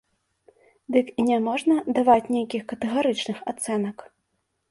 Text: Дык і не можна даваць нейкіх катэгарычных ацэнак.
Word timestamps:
Дык 0.95 1.11
і 1.23 1.25
не 1.31 1.35
можна 1.47 1.75
даваць 1.99 2.31
нейкіх 2.35 2.61
катэгарычных 2.73 3.37
ацэнак. 3.53 3.97